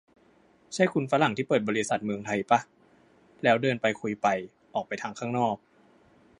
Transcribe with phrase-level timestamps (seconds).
[0.73, 2.59] ใช่คุณฝรั่งที่เปิดบริษัทเมืองไทยป่ะ
[3.43, 4.27] แล้วเดินไปคุยไป
[4.75, 5.55] ออกไปทางข้างนอก